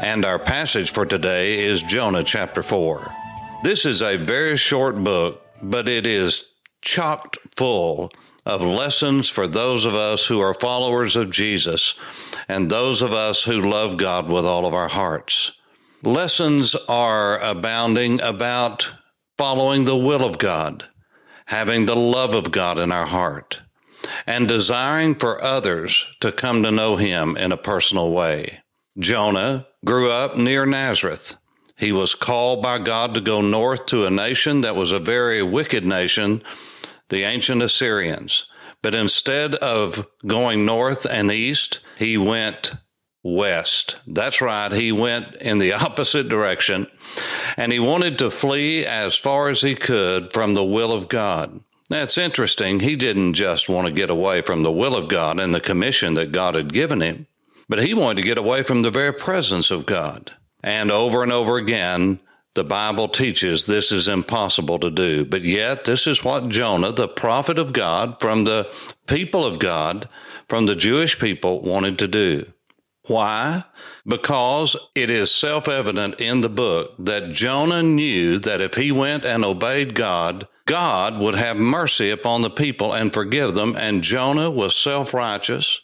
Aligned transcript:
and 0.00 0.24
our 0.24 0.38
passage 0.38 0.90
for 0.90 1.06
today 1.06 1.60
is 1.60 1.82
Jonah 1.82 2.24
chapter 2.24 2.62
4. 2.62 3.12
This 3.62 3.86
is 3.86 4.02
a 4.02 4.16
very 4.16 4.56
short 4.56 5.02
book, 5.02 5.46
but 5.62 5.88
it 5.88 6.06
is 6.06 6.44
chocked 6.82 7.38
full 7.56 8.10
of 8.46 8.62
lessons 8.62 9.28
for 9.28 9.46
those 9.46 9.84
of 9.84 9.94
us 9.94 10.26
who 10.26 10.40
are 10.40 10.54
followers 10.54 11.14
of 11.16 11.30
Jesus 11.30 11.94
and 12.48 12.70
those 12.70 13.02
of 13.02 13.12
us 13.12 13.44
who 13.44 13.60
love 13.60 13.96
God 13.96 14.30
with 14.30 14.46
all 14.46 14.66
of 14.66 14.74
our 14.74 14.88
hearts. 14.88 15.52
Lessons 16.02 16.74
are 16.88 17.38
abounding 17.38 18.20
about 18.20 18.92
following 19.36 19.84
the 19.84 19.96
will 19.96 20.24
of 20.24 20.38
God 20.38 20.88
having 21.50 21.84
the 21.86 21.96
love 21.96 22.32
of 22.32 22.52
God 22.52 22.78
in 22.78 22.92
our 22.92 23.06
heart, 23.06 23.60
and 24.24 24.46
desiring 24.46 25.16
for 25.16 25.42
others 25.42 26.06
to 26.20 26.30
come 26.30 26.62
to 26.62 26.70
know 26.70 26.94
Him 26.94 27.36
in 27.36 27.50
a 27.50 27.56
personal 27.56 28.12
way. 28.12 28.59
Jonah 28.98 29.66
grew 29.84 30.10
up 30.10 30.36
near 30.36 30.66
Nazareth. 30.66 31.36
He 31.76 31.92
was 31.92 32.14
called 32.14 32.62
by 32.62 32.78
God 32.78 33.14
to 33.14 33.20
go 33.20 33.40
north 33.40 33.86
to 33.86 34.04
a 34.04 34.10
nation 34.10 34.60
that 34.60 34.76
was 34.76 34.92
a 34.92 34.98
very 34.98 35.42
wicked 35.42 35.84
nation, 35.84 36.42
the 37.08 37.22
ancient 37.22 37.62
Assyrians. 37.62 38.46
But 38.82 38.94
instead 38.94 39.54
of 39.56 40.06
going 40.26 40.66
north 40.66 41.06
and 41.06 41.30
east, 41.30 41.80
he 41.98 42.18
went 42.18 42.74
west. 43.22 43.96
That's 44.06 44.40
right. 44.40 44.72
He 44.72 44.92
went 44.92 45.36
in 45.36 45.58
the 45.58 45.72
opposite 45.74 46.28
direction 46.28 46.86
and 47.56 47.72
he 47.72 47.78
wanted 47.78 48.18
to 48.18 48.30
flee 48.30 48.84
as 48.86 49.16
far 49.16 49.48
as 49.48 49.60
he 49.60 49.74
could 49.74 50.32
from 50.32 50.54
the 50.54 50.64
will 50.64 50.92
of 50.92 51.08
God. 51.08 51.60
That's 51.88 52.16
interesting. 52.16 52.80
He 52.80 52.94
didn't 52.94 53.34
just 53.34 53.68
want 53.68 53.88
to 53.88 53.92
get 53.92 54.10
away 54.10 54.42
from 54.42 54.62
the 54.62 54.70
will 54.70 54.94
of 54.94 55.08
God 55.08 55.40
and 55.40 55.54
the 55.54 55.60
commission 55.60 56.14
that 56.14 56.30
God 56.30 56.54
had 56.54 56.72
given 56.72 57.00
him, 57.00 57.26
but 57.70 57.82
he 57.82 57.94
wanted 57.94 58.20
to 58.20 58.26
get 58.26 58.36
away 58.36 58.64
from 58.64 58.82
the 58.82 58.90
very 58.90 59.14
presence 59.14 59.70
of 59.70 59.86
God. 59.86 60.32
And 60.62 60.90
over 60.90 61.22
and 61.22 61.30
over 61.30 61.56
again, 61.56 62.18
the 62.54 62.64
Bible 62.64 63.08
teaches 63.08 63.64
this 63.64 63.92
is 63.92 64.08
impossible 64.08 64.80
to 64.80 64.90
do. 64.90 65.24
But 65.24 65.42
yet, 65.42 65.84
this 65.84 66.08
is 66.08 66.24
what 66.24 66.48
Jonah, 66.48 66.90
the 66.90 67.06
prophet 67.06 67.60
of 67.60 67.72
God, 67.72 68.20
from 68.20 68.42
the 68.42 68.68
people 69.06 69.46
of 69.46 69.60
God, 69.60 70.08
from 70.48 70.66
the 70.66 70.74
Jewish 70.74 71.20
people, 71.20 71.62
wanted 71.62 71.96
to 72.00 72.08
do. 72.08 72.52
Why? 73.06 73.64
Because 74.04 74.76
it 74.96 75.08
is 75.08 75.32
self 75.32 75.68
evident 75.68 76.20
in 76.20 76.40
the 76.40 76.48
book 76.48 76.94
that 76.98 77.32
Jonah 77.32 77.84
knew 77.84 78.40
that 78.40 78.60
if 78.60 78.74
he 78.74 78.90
went 78.90 79.24
and 79.24 79.44
obeyed 79.44 79.94
God, 79.94 80.48
God 80.66 81.20
would 81.20 81.36
have 81.36 81.56
mercy 81.56 82.10
upon 82.10 82.42
the 82.42 82.50
people 82.50 82.92
and 82.92 83.14
forgive 83.14 83.54
them. 83.54 83.76
And 83.76 84.02
Jonah 84.02 84.50
was 84.50 84.74
self 84.74 85.14
righteous. 85.14 85.82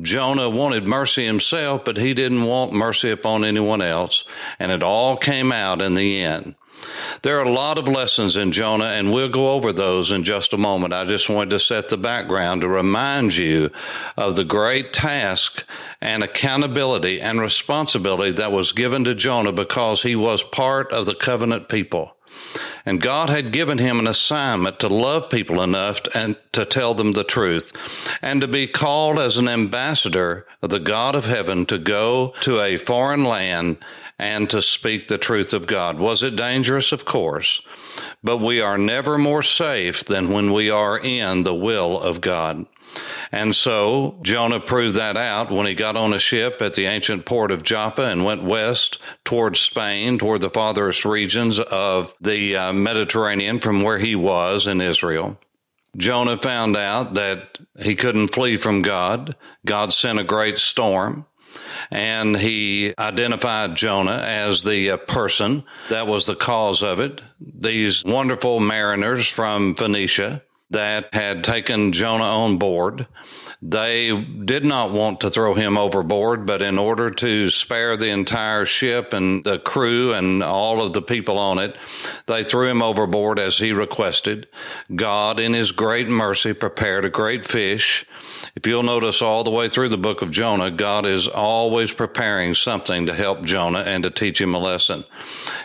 Jonah 0.00 0.48
wanted 0.48 0.86
mercy 0.86 1.26
himself, 1.26 1.84
but 1.84 1.96
he 1.96 2.14
didn't 2.14 2.44
want 2.44 2.72
mercy 2.72 3.10
upon 3.10 3.44
anyone 3.44 3.82
else. 3.82 4.24
And 4.58 4.70
it 4.70 4.82
all 4.82 5.16
came 5.16 5.50
out 5.50 5.82
in 5.82 5.94
the 5.94 6.22
end. 6.22 6.54
There 7.22 7.38
are 7.38 7.44
a 7.44 7.52
lot 7.52 7.76
of 7.76 7.88
lessons 7.88 8.36
in 8.36 8.52
Jonah, 8.52 8.86
and 8.86 9.12
we'll 9.12 9.28
go 9.28 9.52
over 9.52 9.72
those 9.72 10.10
in 10.10 10.24
just 10.24 10.52
a 10.52 10.56
moment. 10.56 10.94
I 10.94 11.04
just 11.04 11.28
wanted 11.28 11.50
to 11.50 11.58
set 11.58 11.88
the 11.88 11.98
background 11.98 12.62
to 12.62 12.68
remind 12.68 13.36
you 13.36 13.70
of 14.16 14.36
the 14.36 14.44
great 14.44 14.92
task 14.92 15.64
and 16.00 16.22
accountability 16.22 17.20
and 17.20 17.40
responsibility 17.40 18.32
that 18.32 18.52
was 18.52 18.72
given 18.72 19.04
to 19.04 19.14
Jonah 19.14 19.52
because 19.52 20.02
he 20.02 20.16
was 20.16 20.42
part 20.42 20.92
of 20.92 21.04
the 21.06 21.14
covenant 21.14 21.68
people. 21.68 22.16
And 22.86 23.00
God 23.00 23.30
had 23.30 23.52
given 23.52 23.78
him 23.78 23.98
an 23.98 24.06
assignment 24.06 24.80
to 24.80 24.88
love 24.88 25.30
people 25.30 25.62
enough 25.62 26.00
and 26.14 26.36
to 26.52 26.64
tell 26.64 26.94
them 26.94 27.12
the 27.12 27.24
truth 27.24 27.72
and 28.22 28.40
to 28.40 28.48
be 28.48 28.66
called 28.66 29.18
as 29.18 29.36
an 29.36 29.48
ambassador 29.48 30.46
of 30.62 30.70
the 30.70 30.80
God 30.80 31.14
of 31.14 31.26
heaven 31.26 31.66
to 31.66 31.78
go 31.78 32.34
to 32.40 32.60
a 32.60 32.76
foreign 32.76 33.24
land 33.24 33.78
and 34.18 34.50
to 34.50 34.60
speak 34.60 35.08
the 35.08 35.18
truth 35.18 35.54
of 35.54 35.66
God. 35.66 35.98
Was 35.98 36.22
it 36.22 36.36
dangerous? 36.36 36.92
Of 36.92 37.04
course. 37.04 37.62
But 38.22 38.38
we 38.38 38.60
are 38.60 38.76
never 38.76 39.16
more 39.16 39.42
safe 39.42 40.04
than 40.04 40.30
when 40.30 40.52
we 40.52 40.70
are 40.70 40.98
in 40.98 41.42
the 41.42 41.54
will 41.54 41.98
of 41.98 42.20
God. 42.20 42.66
And 43.32 43.54
so 43.54 44.18
Jonah 44.22 44.60
proved 44.60 44.96
that 44.96 45.16
out 45.16 45.50
when 45.50 45.66
he 45.66 45.74
got 45.74 45.96
on 45.96 46.12
a 46.12 46.18
ship 46.18 46.60
at 46.60 46.74
the 46.74 46.86
ancient 46.86 47.26
port 47.26 47.50
of 47.50 47.62
Joppa 47.62 48.02
and 48.02 48.24
went 48.24 48.42
west 48.42 48.98
towards 49.24 49.60
Spain, 49.60 50.18
toward 50.18 50.40
the 50.40 50.50
farthest 50.50 51.04
regions 51.04 51.60
of 51.60 52.14
the 52.20 52.56
uh, 52.56 52.72
Mediterranean 52.72 53.60
from 53.60 53.82
where 53.82 53.98
he 53.98 54.16
was 54.16 54.66
in 54.66 54.80
Israel. 54.80 55.38
Jonah 55.96 56.38
found 56.38 56.76
out 56.76 57.14
that 57.14 57.58
he 57.80 57.96
couldn't 57.96 58.28
flee 58.28 58.56
from 58.56 58.82
God. 58.82 59.36
God 59.64 59.92
sent 59.92 60.20
a 60.20 60.24
great 60.24 60.58
storm 60.58 61.26
and 61.90 62.36
he 62.36 62.94
identified 62.98 63.74
Jonah 63.74 64.22
as 64.24 64.62
the 64.62 64.92
uh, 64.92 64.96
person 64.96 65.64
that 65.88 66.06
was 66.06 66.26
the 66.26 66.36
cause 66.36 66.82
of 66.82 67.00
it. 67.00 67.20
These 67.40 68.04
wonderful 68.04 68.60
mariners 68.60 69.28
from 69.28 69.74
Phoenicia 69.74 70.42
that 70.70 71.12
had 71.12 71.44
taken 71.44 71.92
Jonah 71.92 72.24
on 72.24 72.58
board. 72.58 73.06
They 73.62 74.18
did 74.22 74.64
not 74.64 74.90
want 74.90 75.20
to 75.20 75.30
throw 75.30 75.52
him 75.54 75.76
overboard, 75.76 76.46
but 76.46 76.62
in 76.62 76.78
order 76.78 77.10
to 77.10 77.50
spare 77.50 77.96
the 77.96 78.08
entire 78.08 78.64
ship 78.64 79.12
and 79.12 79.44
the 79.44 79.58
crew 79.58 80.14
and 80.14 80.42
all 80.42 80.82
of 80.82 80.94
the 80.94 81.02
people 81.02 81.38
on 81.38 81.58
it, 81.58 81.76
they 82.26 82.42
threw 82.42 82.68
him 82.68 82.82
overboard 82.82 83.38
as 83.38 83.58
he 83.58 83.72
requested. 83.72 84.48
God, 84.94 85.38
in 85.38 85.52
his 85.52 85.72
great 85.72 86.08
mercy, 86.08 86.54
prepared 86.54 87.04
a 87.04 87.10
great 87.10 87.44
fish 87.44 88.06
if 88.60 88.66
you'll 88.66 88.82
notice 88.82 89.22
all 89.22 89.42
the 89.42 89.50
way 89.50 89.68
through 89.68 89.88
the 89.88 89.96
book 89.96 90.20
of 90.20 90.30
Jonah, 90.30 90.70
God 90.70 91.06
is 91.06 91.26
always 91.26 91.92
preparing 91.92 92.54
something 92.54 93.06
to 93.06 93.14
help 93.14 93.42
Jonah 93.42 93.78
and 93.78 94.04
to 94.04 94.10
teach 94.10 94.38
him 94.38 94.54
a 94.54 94.58
lesson. 94.58 95.04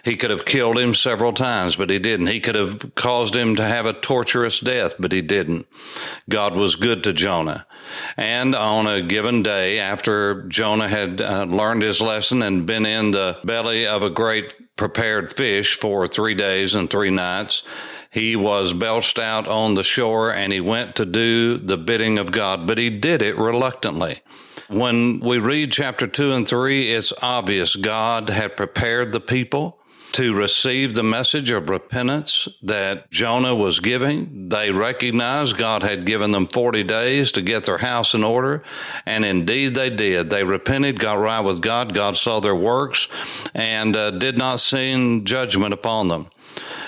He 0.06 0.16
could 0.16 0.30
have 0.30 0.46
killed 0.46 0.78
him 0.78 0.94
several 0.94 1.34
times, 1.34 1.76
but 1.76 1.90
he 1.90 2.00
didn't. 2.00 2.28
He 2.28 2.40
could 2.40 2.56
have 2.56 2.96
caused 2.96 3.36
him 3.36 3.58
to 3.58 3.64
have 3.64 3.86
a 3.86 3.92
torturous 3.92 4.62
death, 4.62 4.94
but 4.98 5.12
he 5.12 5.22
didn't. 5.22 5.68
God 6.30 6.56
was 6.56 6.76
good 6.76 7.04
to 7.04 7.12
Jonah. 7.12 7.68
And 8.16 8.56
on 8.56 8.88
a 8.88 9.02
given 9.02 9.44
day, 9.44 9.78
after 9.78 10.44
Jonah 10.44 10.88
had 10.88 11.20
uh, 11.20 11.44
learned 11.44 11.84
his 11.84 12.00
lesson 12.00 12.42
and 12.42 12.66
been 12.66 12.86
in 12.86 13.12
the 13.12 13.38
belly 13.44 13.86
of 13.86 14.04
a 14.04 14.10
great 14.10 14.56
prepared 14.78 15.34
fish 15.34 15.78
for 15.78 16.08
three 16.08 16.34
days 16.34 16.76
and 16.76 16.90
three 16.90 17.12
nights, 17.12 17.62
he 18.16 18.34
was 18.34 18.72
belched 18.72 19.20
out 19.20 19.46
on 19.46 19.74
the 19.74 19.84
shore 19.84 20.34
and 20.34 20.54
he 20.54 20.62
went 20.62 20.96
to 20.96 21.06
do 21.06 21.58
the 21.58 21.78
bidding 21.78 22.18
of 22.18 22.32
God, 22.32 22.66
but 22.66 22.78
he 22.78 22.90
did 22.90 23.22
it 23.22 23.38
reluctantly. 23.38 24.22
When 24.70 25.20
we 25.20 25.38
read 25.38 25.74
chapter 25.74 26.08
two 26.08 26.32
and 26.32 26.48
three, 26.48 26.94
it's 26.94 27.12
obvious 27.22 27.76
God 27.76 28.30
had 28.30 28.56
prepared 28.56 29.12
the 29.12 29.20
people 29.20 29.80
to 30.14 30.34
receive 30.34 30.94
the 30.94 31.04
message 31.04 31.50
of 31.50 31.70
repentance 31.70 32.48
that 32.64 33.12
Jonah 33.12 33.54
was 33.54 33.82
giving. 33.82 34.48
They 34.48 34.72
recognized 34.72 35.58
God 35.58 35.84
had 35.84 36.06
given 36.06 36.32
them 36.32 36.48
40 36.48 36.84
days 36.84 37.34
to 37.34 37.42
get 37.42 37.66
their 37.66 37.80
house 37.80 38.14
in 38.14 38.24
order. 38.24 38.64
And 39.06 39.26
indeed 39.26 39.76
they 39.76 39.90
did. 39.90 40.30
They 40.30 40.46
repented, 40.46 41.02
got 41.02 41.20
right 41.20 41.42
with 41.42 41.62
God. 41.62 41.94
God 41.94 42.16
saw 42.16 42.40
their 42.40 42.56
works 42.56 43.10
and 43.54 43.94
uh, 43.94 44.12
did 44.12 44.38
not 44.38 44.62
send 44.62 45.28
judgment 45.28 45.74
upon 45.74 46.08
them. 46.08 46.30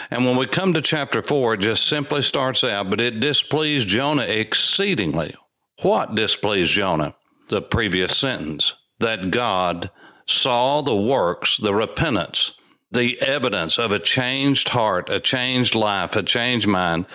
And 0.10 0.26
when 0.26 0.38
we 0.38 0.46
come 0.46 0.74
to 0.74 0.82
chapter 0.82 1.22
four, 1.22 1.54
it 1.54 1.60
just 1.60 1.88
simply 1.88 2.22
starts 2.22 2.64
out, 2.64 2.90
but 2.90 3.02
it 3.02 3.20
displeased 3.20 3.88
Jonah 3.88 4.24
exceedingly. 4.24 5.36
What 5.82 6.16
displeased 6.16 6.74
Jonah? 6.74 7.16
The 7.50 7.62
previous 7.62 8.16
sentence 8.18 8.74
that 9.00 9.32
God 9.32 9.92
saw 10.26 10.82
the 10.82 10.96
works, 10.96 11.58
the 11.58 11.74
repentance, 11.74 12.58
the 12.92 13.22
evidence 13.22 13.78
of 13.78 13.92
a 13.92 14.00
changed 14.00 14.70
heart, 14.70 15.10
a 15.10 15.20
changed 15.20 15.76
life, 15.76 16.16
a 16.16 16.24
changed 16.24 16.68
mind, 16.68 17.06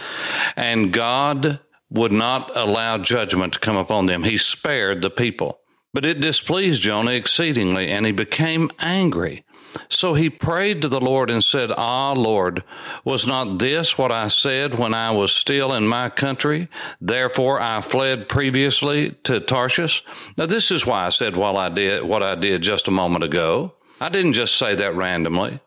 and 0.57 0.93
God 0.93 1.61
would 1.91 2.13
not 2.13 2.51
allow 2.57 2.99
judgment 2.99 3.55
to 3.55 3.59
come 3.59 3.77
upon 3.77 4.07
them. 4.07 4.23
He 4.23 4.39
spared 4.39 5.03
the 5.03 5.11
people. 5.11 5.59
But 5.95 6.07
it 6.07 6.23
displeased 6.23 6.81
Jonah 6.81 7.11
exceedingly, 7.11 7.89
and 7.89 8.07
he 8.07 8.13
became 8.13 8.71
angry. 8.79 9.45
So 9.89 10.15
he 10.15 10.31
prayed 10.31 10.83
to 10.83 10.89
the 10.89 11.01
Lord 11.01 11.31
and 11.31 11.43
said, 11.43 11.73
Ah, 11.77 12.13
Lord, 12.13 12.63
was 13.05 13.27
not 13.27 13.59
this 13.59 13.97
what 13.97 14.13
I 14.13 14.29
said 14.29 14.79
when 14.79 14.95
I 14.95 15.11
was 15.11 15.33
still 15.33 15.73
in 15.73 15.87
my 15.87 16.09
country? 16.09 16.69
Therefore 17.01 17.61
I 17.61 17.81
fled 17.81 18.29
previously 18.29 19.13
to 19.25 19.41
Tarshish. 19.41 20.05
Now 20.37 20.47
this 20.47 20.71
is 20.71 20.87
why 20.87 21.07
I 21.07 21.11
said 21.11 21.37
while 21.37 21.57
I 21.57 21.69
did 21.69 22.05
what 22.05 22.23
I 22.23 22.35
did 22.35 22.63
just 22.63 22.89
a 22.89 22.93
moment 22.93 23.25
ago. 23.25 23.75
I 24.01 24.09
didn't 24.09 24.33
just 24.33 24.57
say 24.57 24.75
that 24.75 24.97
randomly. 24.97 25.61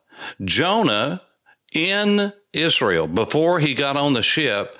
Jonah 0.44 1.22
in 1.74 2.34
Israel, 2.54 3.08
before 3.08 3.60
he 3.60 3.74
got 3.74 3.98
on 3.98 4.14
the 4.14 4.22
ship, 4.22 4.78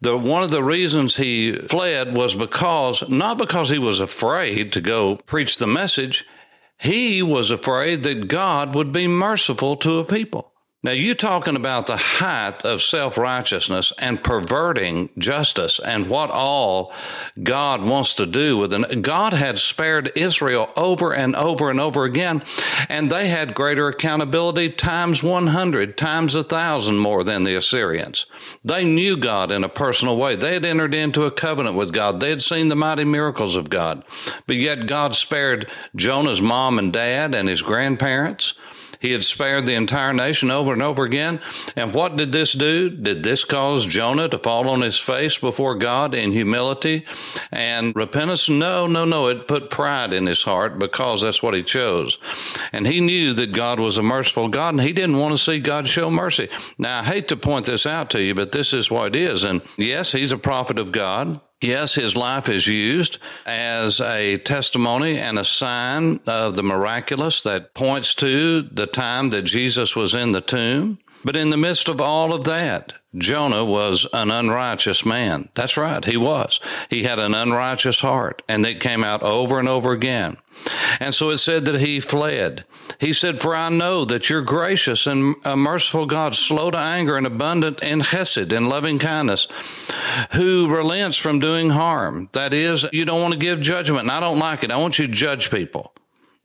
the 0.00 0.16
one 0.16 0.42
of 0.42 0.50
the 0.50 0.62
reasons 0.62 1.16
he 1.16 1.56
fled 1.68 2.16
was 2.16 2.34
because 2.34 3.08
not 3.08 3.38
because 3.38 3.70
he 3.70 3.78
was 3.78 4.00
afraid 4.00 4.72
to 4.72 4.80
go 4.80 5.16
preach 5.16 5.56
the 5.56 5.66
message, 5.66 6.26
he 6.78 7.22
was 7.22 7.50
afraid 7.50 8.02
that 8.02 8.28
God 8.28 8.74
would 8.74 8.92
be 8.92 9.06
merciful 9.06 9.76
to 9.76 9.98
a 9.98 10.04
people. 10.04 10.53
Now, 10.84 10.90
you're 10.90 11.14
talking 11.14 11.56
about 11.56 11.86
the 11.86 11.96
height 11.96 12.62
of 12.62 12.82
self 12.82 13.16
righteousness 13.16 13.90
and 13.98 14.22
perverting 14.22 15.08
justice 15.16 15.80
and 15.80 16.10
what 16.10 16.30
all 16.30 16.92
God 17.42 17.82
wants 17.82 18.14
to 18.16 18.26
do 18.26 18.58
with 18.58 18.74
it. 18.74 19.00
God 19.00 19.32
had 19.32 19.58
spared 19.58 20.12
Israel 20.14 20.70
over 20.76 21.14
and 21.14 21.34
over 21.34 21.70
and 21.70 21.80
over 21.80 22.04
again, 22.04 22.42
and 22.90 23.10
they 23.10 23.28
had 23.28 23.54
greater 23.54 23.88
accountability 23.88 24.68
times 24.68 25.22
100, 25.22 25.96
times 25.96 26.34
a 26.34 26.42
thousand 26.42 26.98
more 26.98 27.24
than 27.24 27.44
the 27.44 27.56
Assyrians. 27.56 28.26
They 28.62 28.84
knew 28.84 29.16
God 29.16 29.50
in 29.50 29.64
a 29.64 29.70
personal 29.70 30.18
way. 30.18 30.36
They 30.36 30.52
had 30.52 30.66
entered 30.66 30.94
into 30.94 31.24
a 31.24 31.30
covenant 31.30 31.76
with 31.76 31.94
God. 31.94 32.20
They 32.20 32.28
had 32.28 32.42
seen 32.42 32.68
the 32.68 32.76
mighty 32.76 33.04
miracles 33.04 33.56
of 33.56 33.70
God. 33.70 34.04
But 34.46 34.56
yet 34.56 34.86
God 34.86 35.14
spared 35.14 35.70
Jonah's 35.96 36.42
mom 36.42 36.78
and 36.78 36.92
dad 36.92 37.34
and 37.34 37.48
his 37.48 37.62
grandparents. 37.62 38.52
He 39.04 39.12
had 39.12 39.22
spared 39.22 39.66
the 39.66 39.74
entire 39.74 40.14
nation 40.14 40.50
over 40.50 40.72
and 40.72 40.80
over 40.80 41.04
again. 41.04 41.38
And 41.76 41.92
what 41.92 42.16
did 42.16 42.32
this 42.32 42.54
do? 42.54 42.88
Did 42.88 43.22
this 43.22 43.44
cause 43.44 43.84
Jonah 43.84 44.30
to 44.30 44.38
fall 44.38 44.66
on 44.66 44.80
his 44.80 44.98
face 44.98 45.36
before 45.36 45.74
God 45.74 46.14
in 46.14 46.32
humility 46.32 47.04
and 47.52 47.94
repentance? 47.94 48.48
No, 48.48 48.86
no, 48.86 49.04
no. 49.04 49.28
It 49.28 49.46
put 49.46 49.68
pride 49.68 50.14
in 50.14 50.24
his 50.24 50.44
heart 50.44 50.78
because 50.78 51.20
that's 51.20 51.42
what 51.42 51.52
he 51.52 51.62
chose. 51.62 52.18
And 52.72 52.86
he 52.86 53.02
knew 53.02 53.34
that 53.34 53.52
God 53.52 53.78
was 53.78 53.98
a 53.98 54.02
merciful 54.02 54.48
God 54.48 54.72
and 54.72 54.80
he 54.80 54.94
didn't 54.94 55.18
want 55.18 55.36
to 55.36 55.44
see 55.44 55.60
God 55.60 55.86
show 55.86 56.10
mercy. 56.10 56.48
Now, 56.78 57.00
I 57.00 57.04
hate 57.04 57.28
to 57.28 57.36
point 57.36 57.66
this 57.66 57.84
out 57.84 58.08
to 58.12 58.22
you, 58.22 58.34
but 58.34 58.52
this 58.52 58.72
is 58.72 58.90
what 58.90 59.08
it 59.08 59.16
is. 59.16 59.44
And 59.44 59.60
yes, 59.76 60.12
he's 60.12 60.32
a 60.32 60.38
prophet 60.38 60.78
of 60.78 60.92
God. 60.92 61.42
Yes, 61.64 61.94
his 61.94 62.14
life 62.14 62.50
is 62.50 62.66
used 62.66 63.16
as 63.46 63.98
a 63.98 64.36
testimony 64.36 65.18
and 65.18 65.38
a 65.38 65.46
sign 65.46 66.20
of 66.26 66.56
the 66.56 66.62
miraculous 66.62 67.42
that 67.42 67.72
points 67.72 68.14
to 68.16 68.60
the 68.60 68.86
time 68.86 69.30
that 69.30 69.42
Jesus 69.42 69.96
was 69.96 70.14
in 70.14 70.32
the 70.32 70.42
tomb. 70.42 70.98
But 71.24 71.36
in 71.36 71.48
the 71.48 71.56
midst 71.56 71.88
of 71.88 72.02
all 72.02 72.34
of 72.34 72.44
that, 72.44 72.92
Jonah 73.16 73.64
was 73.64 74.06
an 74.12 74.30
unrighteous 74.30 75.04
man. 75.04 75.48
That's 75.54 75.76
right, 75.76 76.04
he 76.04 76.16
was. 76.16 76.58
He 76.90 77.04
had 77.04 77.18
an 77.18 77.34
unrighteous 77.34 78.00
heart, 78.00 78.42
and 78.48 78.66
it 78.66 78.80
came 78.80 79.04
out 79.04 79.22
over 79.22 79.58
and 79.58 79.68
over 79.68 79.92
again. 79.92 80.36
And 81.00 81.14
so 81.14 81.30
it 81.30 81.38
said 81.38 81.64
that 81.64 81.80
he 81.80 82.00
fled. 82.00 82.64
He 82.98 83.12
said, 83.12 83.40
For 83.40 83.54
I 83.54 83.68
know 83.68 84.04
that 84.04 84.30
you're 84.30 84.42
gracious 84.42 85.06
and 85.06 85.36
a 85.44 85.56
merciful 85.56 86.06
God, 86.06 86.34
slow 86.34 86.70
to 86.70 86.78
anger 86.78 87.16
and 87.16 87.26
abundant 87.26 87.82
in 87.82 88.00
chesed 88.00 88.56
and 88.56 88.68
loving 88.68 88.98
kindness, 88.98 89.46
who 90.32 90.68
relents 90.68 91.16
from 91.16 91.38
doing 91.38 91.70
harm. 91.70 92.28
That 92.32 92.54
is, 92.54 92.86
you 92.92 93.04
don't 93.04 93.20
want 93.20 93.34
to 93.34 93.38
give 93.38 93.60
judgment, 93.60 94.02
and 94.02 94.10
I 94.10 94.20
don't 94.20 94.38
like 94.38 94.64
it. 94.64 94.72
I 94.72 94.76
want 94.76 94.98
you 94.98 95.06
to 95.06 95.12
judge 95.12 95.50
people. 95.50 95.92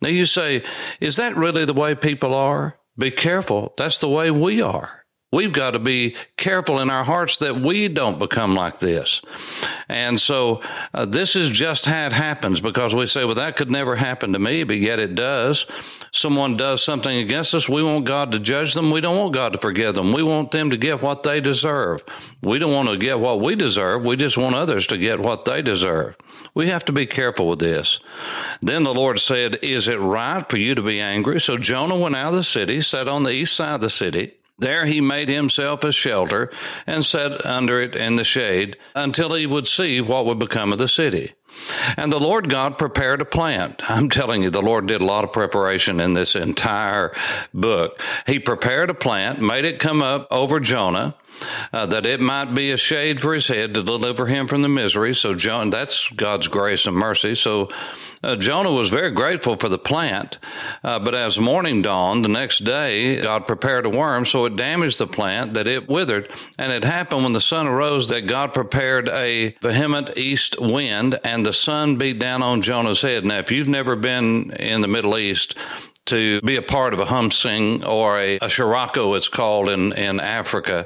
Now 0.01 0.09
you 0.09 0.25
say, 0.25 0.63
Is 0.99 1.17
that 1.17 1.35
really 1.35 1.65
the 1.65 1.73
way 1.73 1.95
people 1.95 2.33
are? 2.33 2.77
Be 2.97 3.11
careful. 3.11 3.73
That's 3.77 3.99
the 3.99 4.09
way 4.09 4.29
we 4.29 4.61
are. 4.61 4.98
We've 5.31 5.53
got 5.53 5.71
to 5.71 5.79
be 5.79 6.15
careful 6.37 6.79
in 6.79 6.89
our 6.89 7.03
hearts 7.03 7.37
that 7.37 7.55
we 7.55 7.87
don't 7.87 8.17
become 8.17 8.55
like 8.55 8.79
this. 8.79 9.21
And 9.87 10.19
so 10.19 10.63
uh, 10.91 11.05
this 11.05 11.35
is 11.35 11.49
just 11.49 11.85
how 11.85 12.07
it 12.07 12.13
happens 12.13 12.59
because 12.59 12.95
we 12.95 13.05
say, 13.05 13.25
well, 13.25 13.35
that 13.35 13.55
could 13.55 13.69
never 13.69 13.95
happen 13.95 14.33
to 14.33 14.39
me, 14.39 14.63
but 14.63 14.77
yet 14.77 14.97
it 14.97 15.13
does. 15.13 15.67
Someone 16.11 16.57
does 16.57 16.83
something 16.83 17.15
against 17.15 17.53
us. 17.53 17.69
We 17.69 17.83
want 17.83 18.05
God 18.05 18.31
to 18.31 18.39
judge 18.39 18.73
them. 18.73 18.89
We 18.89 19.01
don't 19.01 19.19
want 19.19 19.35
God 19.35 19.53
to 19.53 19.59
forgive 19.59 19.93
them. 19.93 20.13
We 20.13 20.23
want 20.23 20.49
them 20.49 20.71
to 20.71 20.77
get 20.77 21.03
what 21.03 21.21
they 21.21 21.39
deserve. 21.39 22.03
We 22.41 22.57
don't 22.57 22.73
want 22.73 22.89
to 22.89 22.97
get 22.97 23.19
what 23.19 23.39
we 23.39 23.55
deserve. 23.55 24.03
We 24.03 24.15
just 24.15 24.37
want 24.37 24.55
others 24.55 24.87
to 24.87 24.97
get 24.97 25.19
what 25.19 25.45
they 25.45 25.61
deserve. 25.61 26.15
We 26.55 26.69
have 26.69 26.85
to 26.85 26.91
be 26.91 27.05
careful 27.05 27.47
with 27.47 27.59
this. 27.59 27.99
Then 28.61 28.83
the 28.83 28.93
Lord 28.93 29.19
said, 29.19 29.59
Is 29.61 29.87
it 29.87 29.99
right 29.99 30.47
for 30.49 30.57
you 30.57 30.73
to 30.73 30.81
be 30.81 30.99
angry? 30.99 31.39
So 31.39 31.57
Jonah 31.57 31.97
went 31.97 32.15
out 32.15 32.29
of 32.29 32.35
the 32.35 32.43
city, 32.43 32.81
sat 32.81 33.07
on 33.07 33.23
the 33.23 33.31
east 33.31 33.55
side 33.55 33.75
of 33.75 33.81
the 33.81 33.91
city. 33.91 34.33
There 34.59 34.85
he 34.85 35.01
made 35.01 35.29
himself 35.29 35.83
a 35.83 35.91
shelter 35.91 36.51
and 36.85 37.03
sat 37.03 37.45
under 37.45 37.81
it 37.81 37.95
in 37.95 38.17
the 38.17 38.23
shade 38.23 38.77
until 38.93 39.33
he 39.33 39.45
would 39.45 39.67
see 39.67 40.01
what 40.01 40.25
would 40.25 40.39
become 40.39 40.73
of 40.73 40.79
the 40.79 40.87
city. 40.87 41.33
And 41.97 42.11
the 42.11 42.19
Lord 42.19 42.49
God 42.49 42.77
prepared 42.77 43.21
a 43.21 43.25
plant. 43.25 43.81
I'm 43.89 44.09
telling 44.09 44.43
you, 44.43 44.49
the 44.49 44.61
Lord 44.61 44.87
did 44.87 45.01
a 45.01 45.05
lot 45.05 45.23
of 45.23 45.31
preparation 45.31 45.99
in 45.99 46.13
this 46.13 46.35
entire 46.35 47.13
book. 47.53 48.01
He 48.27 48.39
prepared 48.39 48.89
a 48.89 48.93
plant, 48.93 49.41
made 49.41 49.65
it 49.65 49.79
come 49.79 50.01
up 50.01 50.27
over 50.31 50.59
Jonah, 50.59 51.15
uh, 51.73 51.85
that 51.87 52.05
it 52.05 52.19
might 52.19 52.53
be 52.53 52.71
a 52.71 52.77
shade 52.77 53.19
for 53.19 53.33
his 53.33 53.47
head 53.47 53.73
to 53.73 53.83
deliver 53.83 54.27
him 54.27 54.47
from 54.47 54.61
the 54.61 54.69
misery. 54.69 55.15
So, 55.15 55.33
Jonah, 55.33 55.71
that's 55.71 56.09
God's 56.09 56.47
grace 56.47 56.85
and 56.85 56.95
mercy. 56.95 57.35
So, 57.35 57.69
uh, 58.21 58.35
Jonah 58.35 58.71
was 58.71 58.89
very 58.89 59.11
grateful 59.11 59.55
for 59.55 59.69
the 59.69 59.77
plant, 59.77 60.39
uh, 60.83 60.99
but 60.99 61.15
as 61.15 61.39
morning 61.39 61.81
dawned 61.81 62.25
the 62.25 62.29
next 62.29 62.59
day, 62.59 63.21
God 63.21 63.47
prepared 63.47 63.85
a 63.85 63.89
worm, 63.89 64.25
so 64.25 64.43
it 64.43 64.57
damaged 64.57 64.99
the 64.99 65.07
plant 65.07 65.53
that 65.53 65.67
it 65.67 65.87
withered. 65.87 66.29
And 66.57 66.73
it 66.73 66.83
happened 66.83 67.23
when 67.23 67.31
the 67.31 67.39
sun 67.39 67.65
arose 67.65 68.09
that 68.09 68.27
God 68.27 68.53
prepared 68.53 69.07
a 69.07 69.55
vehement 69.61 70.17
east 70.17 70.59
wind, 70.59 71.17
and 71.23 71.45
the 71.45 71.53
sun 71.53 71.95
beat 71.95 72.19
down 72.19 72.43
on 72.43 72.61
Jonah's 72.61 73.01
head. 73.01 73.23
Now, 73.23 73.39
if 73.39 73.51
you've 73.51 73.69
never 73.69 73.95
been 73.95 74.51
in 74.51 74.81
the 74.81 74.89
Middle 74.89 75.17
East, 75.17 75.57
to 76.09 76.41
be 76.41 76.55
a 76.55 76.61
part 76.61 76.93
of 76.93 76.99
a 76.99 77.05
khamsin 77.05 77.85
or 77.85 78.17
a, 78.17 78.37
a 78.41 79.15
it's 79.15 79.29
called 79.29 79.69
in, 79.69 79.93
in 79.93 80.19
Africa, 80.19 80.85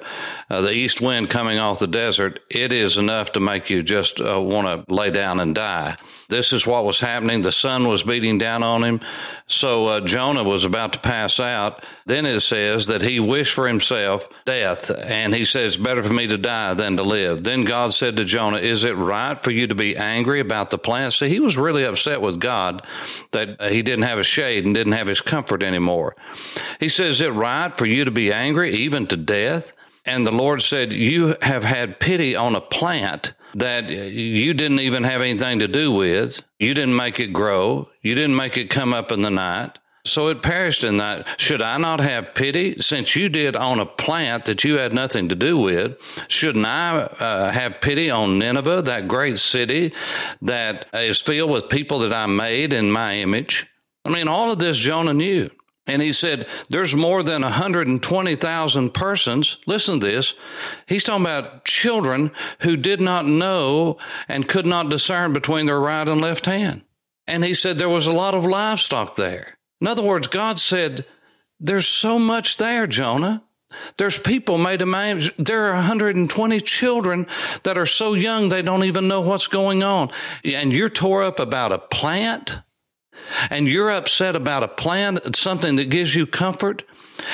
uh, 0.50 0.62
the 0.62 0.72
east 0.72 1.02
wind 1.02 1.30
coming 1.30 1.58
off 1.58 1.80
the 1.80 1.88
desert, 1.88 2.40
it 2.50 2.72
is 2.72 2.98
enough 2.98 3.31
to 3.34 3.40
make 3.40 3.70
you 3.70 3.84
just 3.84 4.22
uh, 4.22 4.40
want 4.40 4.88
to 4.88 4.94
lay 4.94 5.12
down 5.12 5.40
and 5.40 5.56
die. 5.56 5.96
This 6.34 6.52
is 6.52 6.66
what 6.66 6.84
was 6.84 7.00
happening. 7.00 7.42
The 7.42 7.52
sun 7.52 7.88
was 7.88 8.02
beating 8.02 8.40
down 8.40 8.64
on 8.64 8.84
him. 8.84 9.02
So 9.46 9.86
uh, 9.86 10.02
Jonah 10.02 10.44
was 10.44 10.66
about 10.66 10.94
to 10.94 11.00
pass 11.00 11.40
out. 11.40 11.86
Then 12.08 12.26
it 12.26 12.40
says 12.40 12.88
that 12.88 13.04
he 13.04 13.20
wished 13.20 13.54
for 13.54 13.68
himself 13.68 14.28
death, 14.44 14.90
and 14.90 15.36
he 15.36 15.46
says, 15.46 15.78
Better 15.78 16.02
for 16.02 16.12
me 16.12 16.26
to 16.26 16.40
die 16.40 16.74
than 16.74 16.98
to 16.98 17.04
live. 17.04 17.44
Then 17.44 17.66
God 17.66 17.94
said 17.94 18.18
to 18.18 18.26
Jonah, 18.26 18.58
Is 18.58 18.84
it 18.84 18.98
right 18.98 19.42
for 19.44 19.52
you 19.52 19.68
to 19.68 19.76
be 19.76 19.96
angry 19.96 20.40
about 20.40 20.72
the 20.72 20.80
plant? 20.80 21.14
See, 21.14 21.30
he 21.30 21.40
was 21.40 21.56
really 21.56 21.84
upset 21.84 22.20
with 22.20 22.40
God 22.40 22.84
that 23.32 23.62
he 23.72 23.84
didn't 23.84 24.06
have 24.06 24.18
a 24.18 24.24
shade 24.24 24.66
and 24.66 24.74
didn't 24.74 24.94
have 24.94 25.08
his 25.08 25.22
comfort 25.22 25.62
anymore. 25.62 26.16
He 26.80 26.90
says, 26.90 27.16
Is 27.16 27.22
it 27.22 27.34
right 27.34 27.78
for 27.78 27.86
you 27.86 28.06
to 28.06 28.12
be 28.12 28.34
angry, 28.34 28.74
even 28.74 29.06
to 29.08 29.18
death? 29.18 29.72
And 30.04 30.25
the 30.25 30.32
Lord 30.32 30.63
said, 30.63 30.92
You 30.92 31.36
have 31.44 31.63
had 31.63 32.00
pity 32.00 32.36
on 32.36 32.56
a 32.56 32.62
plant 32.62 33.34
that 33.55 33.89
you 33.89 34.53
didn't 34.53 34.79
even 34.79 35.03
have 35.03 35.22
anything 35.22 35.60
to 35.60 35.67
do 35.67 35.91
with. 35.91 36.41
You 36.60 36.74
didn't 36.74 36.95
make 36.95 37.19
it 37.19 37.27
grow. 37.27 37.89
You 38.01 38.15
didn't 38.15 38.36
make 38.36 38.57
it 38.57 38.69
come 38.69 38.93
up 38.93 39.12
in 39.12 39.22
the 39.22 39.29
night. 39.29 39.79
So 40.05 40.27
it 40.27 40.41
perished 40.41 40.83
in 40.83 40.98
that. 40.98 41.39
Should 41.39 41.62
I 41.62 41.77
not 41.77 42.01
have 42.01 42.36
pity 42.36 42.81
since 42.81 43.15
you 43.15 43.29
did 43.29 43.55
on 43.55 43.79
a 43.79 43.86
plant 43.86 44.45
that 44.45 44.63
you 44.65 44.77
had 44.77 44.91
nothing 44.91 45.29
to 45.29 45.36
do 45.36 45.57
with? 45.57 45.98
Shouldn't 46.27 46.65
I 46.65 47.03
uh, 47.19 47.51
have 47.51 47.79
pity 47.79 48.10
on 48.10 48.38
Nineveh, 48.38 48.81
that 48.81 49.07
great 49.07 49.38
city 49.38 49.93
that 50.41 50.88
is 50.93 51.22
filled 51.22 51.51
with 51.51 51.69
people 51.69 52.00
that 52.00 52.12
I 52.12 52.25
made 52.25 52.74
in 52.74 52.91
my 52.91 53.15
image? 53.15 53.65
I 54.03 54.10
mean, 54.10 54.27
all 54.27 54.51
of 54.51 54.60
this 54.60 54.77
Jonah 54.77 55.13
knew. 55.13 55.50
And 55.86 56.02
he 56.02 56.13
said, 56.13 56.48
There's 56.70 56.96
more 56.96 57.24
than 57.24 57.42
120,000 57.42 58.94
persons. 58.94 59.58
Listen 59.68 60.00
to 60.00 60.06
this. 60.06 60.34
He's 60.88 61.04
talking 61.04 61.25
about 61.25 61.66
children 61.66 62.32
who 62.60 62.78
did 62.78 63.02
not 63.02 63.25
know 63.25 63.98
and 64.28 64.48
could 64.48 64.66
not 64.66 64.90
discern 64.90 65.34
between 65.34 65.66
their 65.66 65.80
right 65.80 66.08
and 66.08 66.22
left 66.22 66.46
hand. 66.46 66.84
And 67.28 67.44
he 67.44 67.54
said 67.54 67.78
there 67.78 67.90
was 67.90 68.08
a 68.08 68.13
lot 68.13 68.36
of 68.36 68.46
livestock 68.46 69.16
there. 69.16 69.58
In 69.82 69.88
other 69.88 70.04
words, 70.04 70.28
God 70.28 70.58
said, 70.58 71.06
There's 71.60 71.88
so 71.88 72.18
much 72.18 72.58
there, 72.58 72.88
Jonah. 72.88 73.44
There's 73.98 74.20
people 74.20 74.58
made 74.58 74.82
a 74.82 74.86
man. 74.86 75.20
There 75.38 75.68
are 75.68 75.74
120 75.74 76.60
children 76.62 77.28
that 77.63 77.78
are 77.78 77.86
so 77.86 78.13
young 78.13 78.48
they 78.50 78.62
don't 78.62 78.84
even 78.84 79.08
know 79.08 79.22
what's 79.22 79.48
going 79.48 79.84
on. 79.84 80.12
And 80.46 80.72
you're 80.72 80.90
tore 80.90 81.24
up 81.24 81.40
about 81.40 81.72
a 81.72 81.80
plant 81.80 82.60
and 83.50 83.67
you're 83.67 83.91
upset 83.91 84.36
about 84.36 84.63
a 84.63 84.67
plan, 84.67 85.20
something 85.34 85.75
that 85.77 85.89
gives 85.89 86.15
you 86.15 86.25
comfort, 86.25 86.84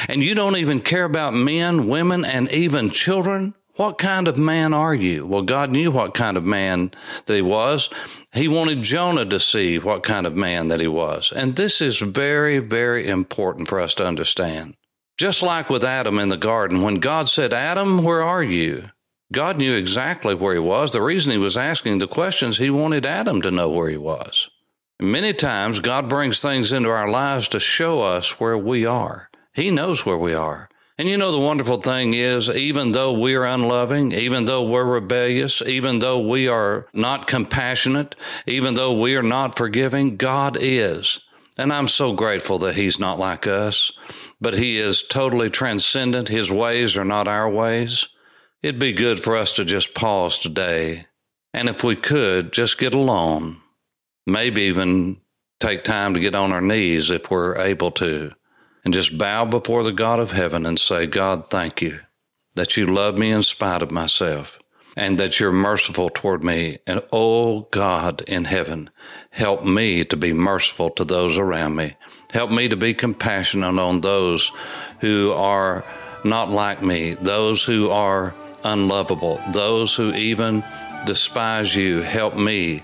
and 0.08 0.24
you 0.24 0.36
don't 0.36 0.58
even 0.58 0.82
care 0.82 1.06
about 1.06 1.34
men, 1.34 1.88
women, 1.88 2.26
and 2.26 2.52
even 2.52 2.90
children, 2.90 3.54
what 3.80 3.98
kind 3.98 4.28
of 4.28 4.38
man 4.38 4.74
are 4.74 4.94
you? 4.94 5.26
Well, 5.26 5.42
God 5.44 5.72
knew 5.72 5.90
what 5.90 6.14
kind 6.14 6.36
of 6.36 6.44
man 6.44 6.92
that 7.28 7.34
he 7.34 7.42
was. 7.42 7.90
He 8.34 8.50
wanted 8.50 8.82
Jonah 8.82 9.26
to 9.26 9.40
see 9.40 9.80
what 9.80 10.04
kind 10.04 10.28
of 10.28 10.36
man 10.36 10.68
that 10.68 10.82
he 10.82 10.88
was. 10.88 11.32
And 11.34 11.56
this 11.56 11.80
is 11.80 12.00
very, 12.00 12.60
very 12.60 13.08
important 13.08 13.70
for 13.70 13.80
us 13.80 13.96
to 13.96 14.06
understand. 14.06 14.76
Just 15.18 15.42
like 15.42 15.70
with 15.70 15.86
Adam 15.86 16.20
in 16.20 16.28
the 16.28 16.36
garden, 16.36 16.82
when 16.82 16.96
God 16.96 17.30
said, 17.30 17.54
Adam, 17.54 18.04
where 18.04 18.22
are 18.22 18.44
you? 18.44 18.90
God 19.32 19.58
knew 19.58 19.76
exactly 19.76 20.36
where 20.36 20.56
he 20.56 20.60
was. 20.60 20.92
The 20.92 21.02
reason 21.02 21.32
he 21.32 21.38
was 21.38 21.56
asking 21.56 22.00
the 22.00 22.08
questions, 22.08 22.58
he 22.58 22.70
wanted 22.70 23.06
Adam 23.06 23.42
to 23.44 23.52
know 23.52 23.70
where 23.70 23.90
he 23.90 23.98
was. 23.98 24.50
Many 25.02 25.32
times, 25.32 25.80
God 25.80 26.10
brings 26.10 26.42
things 26.42 26.74
into 26.74 26.90
our 26.90 27.08
lives 27.08 27.48
to 27.50 27.60
show 27.60 28.02
us 28.02 28.38
where 28.38 28.58
we 28.58 28.86
are. 28.86 29.30
He 29.54 29.72
knows 29.72 30.06
where 30.06 30.18
we 30.18 30.34
are. 30.34 30.68
And 30.98 31.08
you 31.08 31.16
know, 31.16 31.32
the 31.32 31.40
wonderful 31.40 31.78
thing 31.78 32.14
is, 32.14 32.50
even 32.50 32.92
though 32.92 33.14
we 33.14 33.34
are 33.36 33.46
unloving, 33.46 34.12
even 34.12 34.44
though 34.44 34.64
we're 34.64 34.84
rebellious, 34.84 35.62
even 35.62 36.00
though 36.00 36.20
we 36.20 36.50
are 36.50 36.86
not 36.92 37.28
compassionate, 37.28 38.18
even 38.46 38.74
though 38.74 39.00
we 39.00 39.16
are 39.16 39.24
not 39.24 39.58
forgiving, 39.58 40.18
God 40.18 40.58
is. 40.60 41.22
And 41.58 41.72
I'm 41.72 41.88
so 41.88 42.12
grateful 42.12 42.58
that 42.60 42.76
He's 42.76 43.00
not 43.00 43.18
like 43.18 43.48
us, 43.48 43.94
but 44.42 44.56
He 44.56 44.78
is 44.78 45.02
totally 45.02 45.50
transcendent. 45.50 46.28
His 46.28 46.52
ways 46.52 46.98
are 46.98 47.06
not 47.06 47.30
our 47.30 47.50
ways. 47.50 48.10
It'd 48.62 48.80
be 48.82 48.92
good 48.92 49.22
for 49.22 49.38
us 49.38 49.54
to 49.54 49.64
just 49.64 49.94
pause 49.94 50.40
today. 50.40 51.06
And 51.54 51.70
if 51.70 51.86
we 51.86 51.96
could, 51.96 52.52
just 52.52 52.78
get 52.78 52.94
alone. 52.94 53.62
Maybe 54.26 54.64
even 54.64 55.22
take 55.60 55.84
time 55.84 56.14
to 56.14 56.20
get 56.20 56.36
on 56.36 56.52
our 56.52 56.62
knees 56.62 57.10
if 57.10 57.30
we're 57.30 57.58
able 57.58 57.92
to 57.92 58.34
and 58.86 58.94
just 58.94 59.18
bow 59.18 59.46
before 59.46 59.84
the 59.84 59.92
God 59.92 60.20
of 60.20 60.32
heaven 60.32 60.66
and 60.66 60.80
say, 60.80 61.06
God, 61.06 61.50
thank 61.50 61.82
you 61.82 62.00
that 62.56 62.78
you 62.78 62.86
love 62.86 63.18
me 63.18 63.32
in 63.32 63.44
spite 63.44 63.82
of 63.82 63.92
myself 63.92 64.60
and 64.98 65.18
that 65.18 65.40
you're 65.40 65.52
merciful 65.52 66.10
toward 66.10 66.44
me. 66.44 66.80
And 66.86 67.02
oh 67.12 67.62
God 67.72 68.22
in 68.22 68.46
heaven, 68.46 68.90
help 69.32 69.64
me 69.64 70.04
to 70.06 70.18
be 70.18 70.34
merciful 70.34 70.90
to 70.92 71.06
those 71.06 71.38
around 71.38 71.76
me. 71.76 71.96
Help 72.32 72.52
me 72.52 72.68
to 72.68 72.76
be 72.76 72.94
compassionate 72.94 73.80
on 73.80 74.02
those 74.02 74.52
who 75.00 75.32
are 75.32 75.86
not 76.24 76.50
like 76.50 76.82
me, 76.82 77.14
those 77.14 77.64
who 77.64 77.90
are 77.90 78.36
unlovable, 78.64 79.42
those 79.54 79.96
who 79.96 80.14
even 80.14 80.64
despise 81.06 81.76
you. 81.76 82.02
Help 82.02 82.36
me 82.36 82.84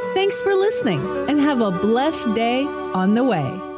Thanks 0.13 0.41
for 0.41 0.53
listening 0.53 1.01
and 1.29 1.39
have 1.39 1.61
a 1.61 1.71
blessed 1.71 2.33
day 2.33 2.65
on 2.65 3.13
the 3.13 3.23
way. 3.23 3.70